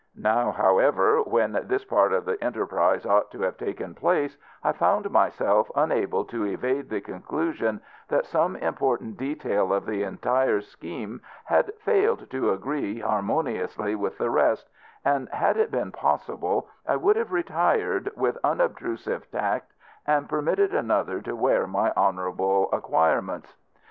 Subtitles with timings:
[0.17, 5.11] Now, however, when this part of the enterprise ought to have taken place, I found
[5.11, 11.71] myself unable to evade the conclusion that some important detail of the entire scheme had
[11.85, 14.67] failed to agree harmoniously with the rest,
[15.05, 19.71] and, had it been possible, I would have retired with unobtrusive tact
[20.07, 23.55] and permitted another to wear my honourable acquirements.